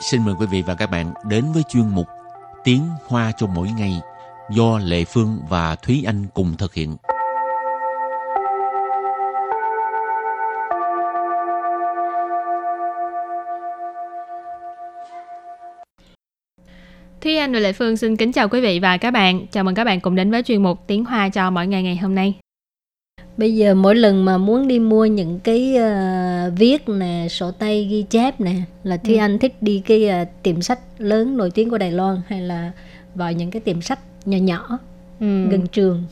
[0.00, 2.06] xin mời quý vị và các bạn đến với chuyên mục
[2.64, 4.00] Tiếng Hoa cho mỗi ngày
[4.50, 6.96] do Lệ Phương và Thúy Anh cùng thực hiện.
[17.20, 19.46] Thúy Anh và Lệ Phương xin kính chào quý vị và các bạn.
[19.50, 21.96] Chào mừng các bạn cùng đến với chuyên mục Tiếng Hoa cho mỗi ngày ngày
[21.96, 22.34] hôm nay.
[23.36, 27.84] Bây giờ mỗi lần mà muốn đi mua những cái uh, viết nè, sổ tay
[27.90, 28.54] ghi chép nè
[28.84, 29.20] là Thúy ừ.
[29.20, 32.72] Anh thích đi cái uh, tiệm sách lớn nổi tiếng của Đài Loan hay là
[33.14, 34.78] vào những cái tiệm sách nhỏ nhỏ
[35.20, 35.46] ừ.
[35.50, 36.04] gần trường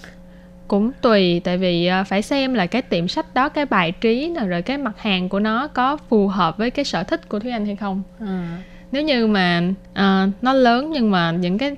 [0.69, 4.29] cũng tùy tại vì uh, phải xem là cái tiệm sách đó cái bài trí
[4.29, 7.39] nè rồi cái mặt hàng của nó có phù hợp với cái sở thích của
[7.39, 8.59] thúy anh hay không à.
[8.93, 11.77] nếu như mà uh, nó lớn nhưng mà những cái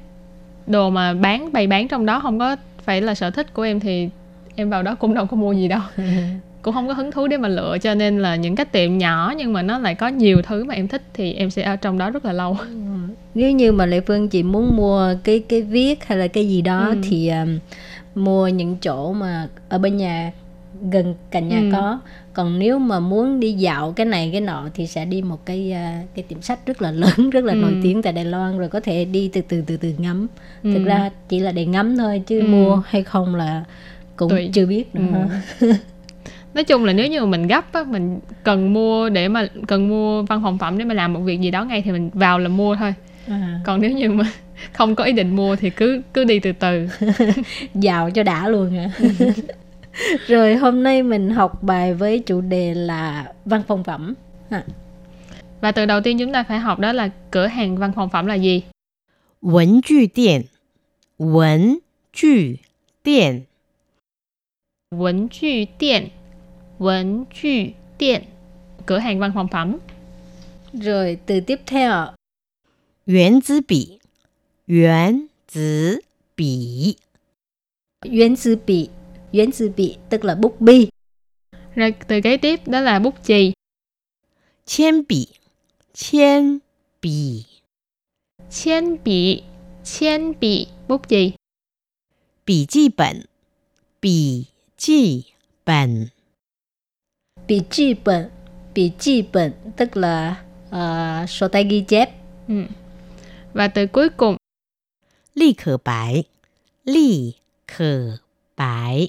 [0.67, 3.81] đồ mà bán bày bán trong đó không có phải là sở thích của em
[3.81, 4.09] thì
[4.57, 5.81] em vào đó cũng đâu có mua gì đâu
[6.63, 9.35] cũng không có hứng thú để mà lựa cho nên là những cái tiệm nhỏ
[9.37, 11.99] nhưng mà nó lại có nhiều thứ mà em thích thì em sẽ ở trong
[11.99, 12.67] đó rất là lâu ừ.
[13.35, 16.63] nếu như mà lệ phương chị muốn mua cái cái viết hay là cái gì
[16.63, 16.97] đó ừ.
[17.03, 17.59] thì um,
[18.15, 20.33] mua những chỗ mà ở bên nhà
[20.91, 21.69] gần cạnh nhà ừ.
[21.73, 22.01] có
[22.33, 25.73] còn nếu mà muốn đi dạo cái này cái nọ thì sẽ đi một cái
[25.73, 27.57] uh, cái tiệm sách rất là lớn rất là ừ.
[27.57, 30.27] nổi tiếng tại Đài Loan rồi có thể đi từ từ từ từ ngắm
[30.63, 30.71] ừ.
[30.75, 32.47] thực ra chỉ là để ngắm thôi chứ ừ.
[32.47, 33.65] mua hay không là
[34.16, 34.50] cũng Tùy.
[34.54, 35.74] chưa biết nữa ừ.
[36.54, 39.90] nói chung là nếu như mà mình gấp á mình cần mua để mà cần
[39.90, 42.40] mua văn phòng phẩm để mà làm một việc gì đó ngay thì mình vào
[42.40, 42.94] là mua thôi
[43.28, 43.60] à.
[43.66, 44.32] còn nếu như mà
[44.74, 46.88] không có ý định mua thì cứ cứ đi từ từ
[47.76, 48.92] giàu cho đã luôn hả
[50.28, 54.14] rồi hôm nay mình học bài với chủ đề là văn phòng phẩm
[54.50, 54.64] à.
[55.62, 58.26] và từ đầu tiên chúng ta phải học đó là cửa hàng văn phòng phẩm
[58.26, 58.64] là gì
[59.42, 60.46] 文具店
[61.18, 61.82] 文
[62.14, 62.60] 具
[63.02, 63.48] 店
[64.96, 66.12] 文具店
[66.78, 68.24] 文具店
[68.86, 69.78] cửa hàng văn phòng phẩm
[70.74, 72.14] rồi từ tiếp theo
[73.06, 74.00] 原子笔
[74.66, 76.04] 原子
[76.36, 76.98] 笔
[78.02, 78.90] 原子笔
[79.32, 80.90] 原子笔 tức là bút bi
[81.76, 83.54] rồi từ kế tiếp đó là bút chì
[84.66, 85.28] 铅笔
[85.94, 86.60] 铅
[87.02, 87.46] 笔
[88.50, 89.44] 铅笔
[89.84, 91.34] 铅笔 bút chì
[92.46, 93.26] 笔记本
[94.02, 95.25] 笔 Chi
[95.67, 96.07] bản
[97.49, 98.29] Bị chi bản
[98.75, 102.11] Bị chi bản tức là uh, sổ tay ghi chép.
[102.49, 102.63] Ừ.
[103.53, 104.37] Và từ cuối cùng
[105.35, 106.25] Ly khở bái
[106.85, 107.33] Ly
[107.67, 108.17] khở
[108.57, 109.09] bái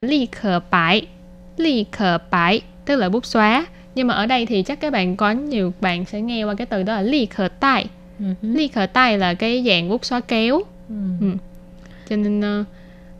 [0.00, 1.06] Ly khở bái
[1.56, 3.66] Ly khở bái tức là bút xóa.
[3.94, 6.66] Nhưng mà ở đây thì chắc các bạn có nhiều bạn sẽ nghe qua cái
[6.66, 7.86] từ đó là ly khở tay.
[8.20, 8.34] Uh-huh.
[8.42, 10.62] Ừ ly khở tay là cái dạng bút xóa kéo.
[10.90, 11.20] Uh-huh.
[11.20, 11.36] Ừ.
[12.08, 12.66] Cho nên uh,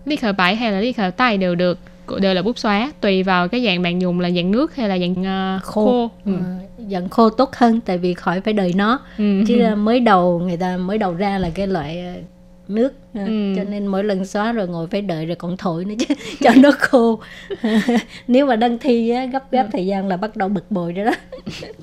[0.07, 1.79] ly khờ bãi hay là ly khờ tay đều được
[2.21, 4.99] đều là bút xóa tùy vào cái dạng bạn dùng là dạng nước hay là
[4.99, 5.13] dạng
[5.57, 6.11] uh, khô, khô.
[6.25, 6.33] Ừ.
[6.79, 9.43] Ừ, dạng khô tốt hơn tại vì khỏi phải đợi nó ừ.
[9.49, 12.21] chứ mới đầu người ta mới đầu ra là cái loại ờ,
[12.69, 13.55] nước ừ.
[13.57, 16.51] cho nên mỗi lần xóa rồi ngồi phải đợi rồi còn thổi nữa chứ cho
[16.57, 17.21] nó khô
[18.29, 19.69] nếu mà đăng thi á, gấp gáp ừ.
[19.73, 21.13] thời gian là bắt đầu bực bội rồi đó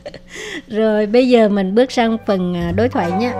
[0.68, 3.34] rồi bây giờ mình bước sang phần ờ, đối thoại nhé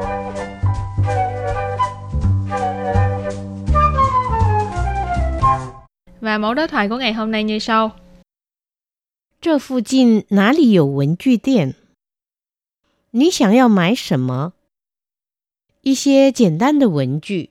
[6.33, 7.97] Và mẫu đối thoại của ngày hôm nay như sau.
[9.41, 11.75] 这附近哪里有文具店？
[13.13, 14.53] 你想要买什么？
[15.83, 17.51] 一些简单的文具，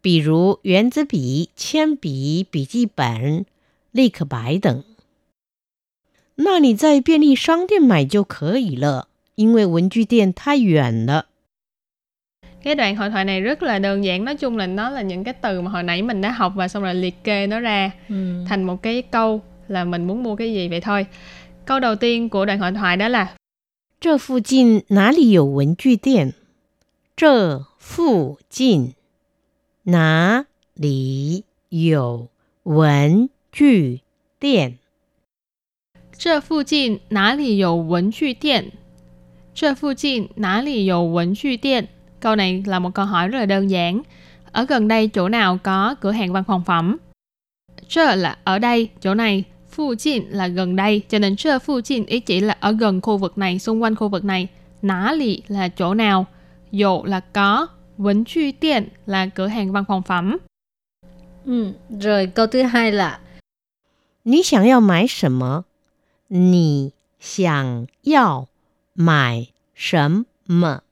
[0.00, 3.44] 比如圆珠笔、铅笔、笔记本、
[3.90, 4.84] 立可白等。
[6.36, 11.26] 那你在便利商店买就可以了，因为文具店太远了。
[12.62, 15.24] cái đoạn hội thoại này rất là đơn giản nói chung là nó là những
[15.24, 17.90] cái từ mà hồi nãy mình đã học và xong rồi liệt kê nó ra
[18.08, 18.44] ừ.
[18.48, 21.06] thành một cái câu là mình muốn mua cái gì vậy thôi
[21.64, 23.26] câu đầu tiên của đoạn hội thoại đó là
[24.00, 26.34] 这附近哪里有文具店？
[27.16, 28.92] 这附近
[29.84, 32.28] 哪里有
[32.62, 34.02] 文具
[34.38, 34.74] 店？
[36.18, 38.72] 这附近哪里有文具店？
[39.54, 41.88] 这附近哪里有文具店
[42.20, 44.02] ？Câu này là một câu hỏi rất là đơn giản.
[44.52, 46.96] Ở gần đây chỗ nào có cửa hàng văn phòng phẩm?
[47.88, 49.44] Chơ là ở đây, chỗ này.
[49.70, 53.00] Phu jin là gần đây, cho nên chơ phu jin ý chỉ là ở gần
[53.00, 54.48] khu vực này, xung quanh khu vực này.
[54.82, 56.26] Ná lì là chỗ nào.
[56.72, 57.66] Dụ là có.
[57.96, 60.36] Vấn truy tiện là cửa hàng văn phòng phẩm.
[61.44, 63.20] Ừ, rồi câu thứ hai là
[64.22, 65.64] 你想要买什么？
[66.28, 68.48] 你想要
[68.92, 70.82] 买什么？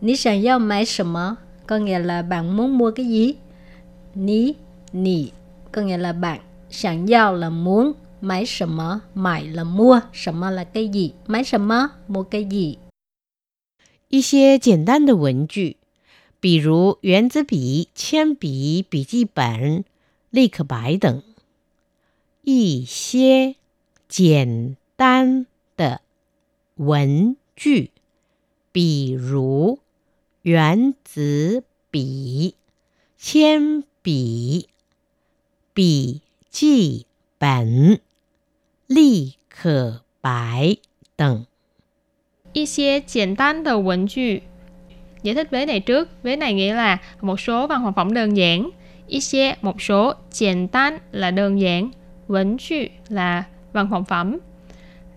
[0.00, 3.34] 你想要买什么 có nghĩa là bạn muốn mua cái gì
[4.14, 4.54] ní
[4.92, 5.30] nì
[5.72, 6.40] có nghĩa là bạn
[6.70, 12.44] 想要 là muốn máy 什么 买 là mua 什么 là cái gì máy 什么 mua cái
[12.44, 12.78] gì
[14.08, 15.76] 一些简单的文具，
[16.38, 19.84] 比如圆珠笔、铅笔、笔记本、
[20.30, 21.22] 立可白等。
[22.42, 23.56] 一些
[24.06, 25.46] 简单
[25.76, 26.02] 的
[26.76, 27.90] 文具，
[28.70, 29.80] 比如
[30.42, 32.54] 圆珠笔、
[33.16, 34.68] 铅笔、
[35.72, 36.20] 笔
[36.50, 37.06] 记
[37.38, 38.00] 本、
[38.86, 40.76] 立可白
[41.16, 41.46] 等。
[42.52, 44.42] 一些简单的文具
[45.22, 48.70] giải thích vế này trước vế này nghĩa là một số văn phòng phẩm đơn giản
[49.08, 51.90] 一些 một số 简单 là đơn giản
[52.26, 54.38] vấn具 là văn phòng phẩm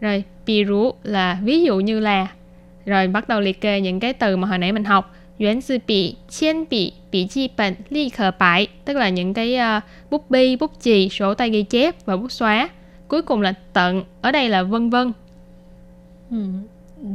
[0.01, 2.27] rồi ví dụ là ví dụ như là
[2.85, 5.77] rồi bắt đầu liệt kê những cái từ mà hồi nãy mình học Yuan sư
[5.87, 10.29] bị, chiên bị, bị chi bệnh, ly khờ bại Tức là những cái uh, bút
[10.29, 12.69] bi, bút chì, sổ tay ghi chép và bút xóa
[13.07, 15.13] Cuối cùng là tận, ở đây là vân vân
[16.31, 16.37] ừ.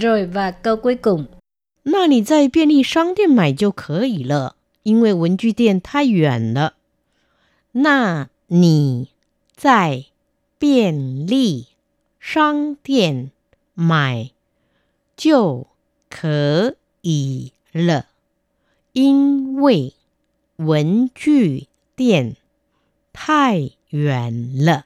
[0.00, 1.24] Rồi và câu cuối cùng
[1.84, 4.54] 那你在便利商店买就可以了，
[4.84, 6.74] 因为文具店太远了。
[7.72, 9.08] 那你
[9.56, 10.04] 在
[10.60, 11.66] 便利
[12.20, 13.32] 商店
[13.74, 14.30] 买
[15.16, 15.66] 就
[16.08, 18.06] 可以了，
[18.92, 19.94] 因为
[20.56, 22.36] 文具店
[23.12, 24.84] 太远了。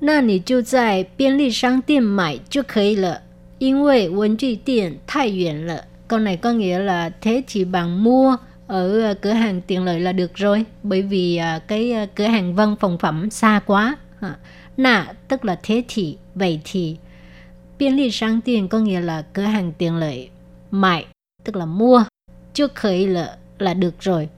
[0.00, 3.22] 那你就在便利商店买就可以了，
[3.58, 5.84] 因为文具店太远了。
[6.08, 8.36] Câu này có nghĩa là thế thì bạn mua
[8.66, 12.98] ở cửa hàng tiện lợi là được rồi bởi vì cái cửa hàng văn phòng
[12.98, 13.96] phẩm xa quá
[14.76, 16.96] nà tức là thế thì vậy thì
[17.81, 20.29] biên lý sang tiền có nghĩa là cửa hàng tiện lợi
[20.71, 21.05] mại
[21.43, 22.03] tức là mua
[22.53, 24.29] chưa khởi là là được rồi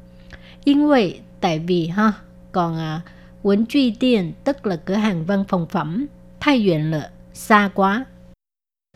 [0.63, 2.13] 因为 tại vì ha
[2.51, 3.01] còn à,
[3.41, 6.05] Quấn truy tiền tức là cửa hàng văn phòng phẩm
[6.39, 8.05] thay huyện là xa quá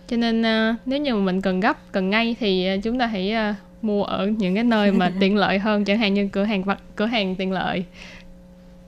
[0.08, 0.42] cho nên
[0.86, 3.34] nếu như mình cần gấp cần ngay thì chúng ta hãy
[3.82, 6.78] mua ở những cái nơi mà tiện lợi hơn chẳng hạn như cửa hàng vật
[6.96, 7.86] cửa hàng tiện lợi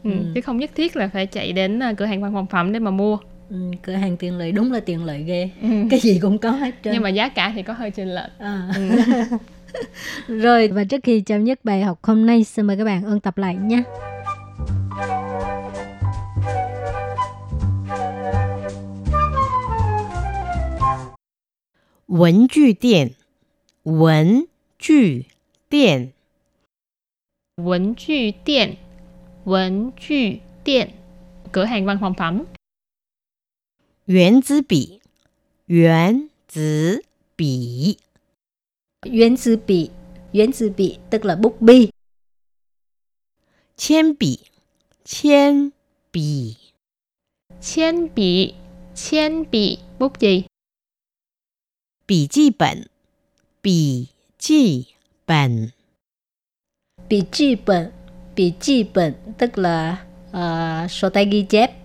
[0.04, 0.18] ừ, ừ.
[0.36, 2.92] chứ không nhất thiết là phải chạy đến cửa hàng văn phòng phẩm để mà
[2.92, 3.18] mua
[3.50, 5.50] Ừ, cửa hàng tiện lợi đúng là tiện lợi ghê.
[5.62, 5.70] Ừ.
[5.90, 6.94] cái gì cũng có hết trơn.
[6.94, 8.32] Nhưng mà giá cả thì có hơi chênh lệch.
[8.40, 8.72] À.
[8.76, 8.90] ừ.
[10.42, 13.20] rồi và trước khi chào nhất bài học hôm nay xin mời các bạn ôn
[13.20, 13.84] tập lại nhé
[22.08, 23.08] Quần Ju Điện
[23.84, 24.46] Quần
[24.80, 25.22] Ju
[25.72, 26.08] Điện
[27.64, 28.76] Quần Ju Điện
[29.46, 30.36] Quần Ju
[30.66, 30.90] Điện
[31.52, 32.44] Cửa hàng văn phòng phẩm.
[34.09, 35.01] 圆珠笔，
[35.67, 36.61] 圆珠
[37.37, 37.99] 笔，
[39.05, 39.91] 圆珠笔，
[40.33, 41.91] 圆珠笔，tức là bút bi。
[43.77, 44.41] 铅笔，
[45.05, 45.73] 铅
[46.13, 46.57] 笔，
[47.61, 48.55] 铅笔，
[48.95, 50.47] 铅笔，bút chì。
[52.07, 52.89] 笔记本，
[53.63, 54.89] 笔记
[55.25, 55.73] 本，
[57.09, 57.93] 笔记本，
[58.35, 61.78] 笔记本，tức là uh, sổ tay ghi chép.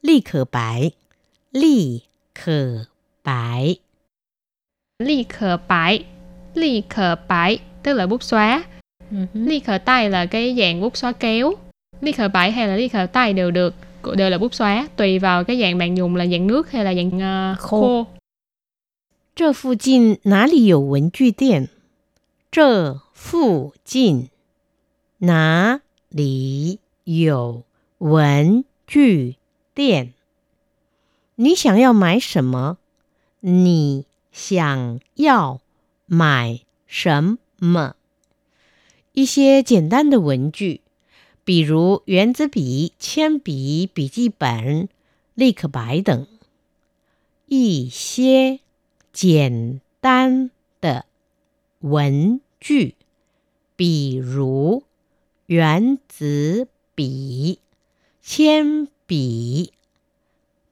[0.00, 0.92] 立可白，
[1.50, 2.02] 立
[2.34, 2.86] 可
[3.22, 3.78] 白，
[4.98, 6.04] 立可白，
[6.54, 8.64] 立可白tức là bút xóa.
[9.10, 9.26] Uh-huh.
[9.34, 11.54] Ly khờ tay là cái dạng bút xóa kéo.
[12.00, 13.74] Ly khờ bãi hay là ly khờ tay đều được,
[14.16, 16.94] đều là bút xóa, tùy vào cái dạng bạn dùng là dạng nước hay là
[16.94, 17.80] dạng uh, khô.
[17.80, 18.06] khô.
[19.34, 21.68] 这附近哪里有文具店？
[22.50, 24.30] 这附近
[25.18, 27.64] 哪里有
[27.98, 29.36] 文具
[29.73, 30.13] 店？
[31.35, 32.77] 你想要买什么？
[33.39, 35.61] 你想要
[36.05, 37.95] 买什么？
[39.13, 40.81] 一些简单的文具，
[41.43, 44.89] 比如圆珠笔、铅笔、笔记本、
[45.33, 46.27] 立可白等。
[47.47, 48.59] 一些。
[49.13, 51.05] 简单的
[51.79, 52.95] 文具，
[53.75, 54.83] 比如
[55.47, 57.59] 圆珠笔、
[58.21, 59.73] 铅笔、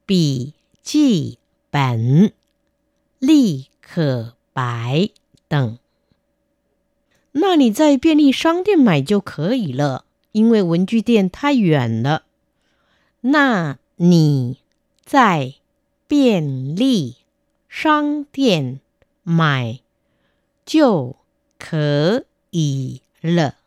[0.05, 2.31] 笔记本、
[3.19, 5.10] 立可白
[5.50, 5.77] 等。
[7.34, 12.24] 那你在便利商店买就可以了，因为文具店太远了。
[13.19, 14.60] 那你
[15.03, 15.55] 在
[16.08, 17.17] 便利。
[17.67, 18.79] 商店
[19.22, 19.81] 买
[20.65, 21.17] 就
[21.58, 23.58] 可以了，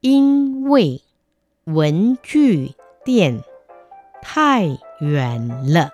[0.00, 1.02] 因为
[1.64, 2.74] 文具
[3.04, 3.42] 店
[4.22, 4.66] 太
[5.00, 5.90] 远了。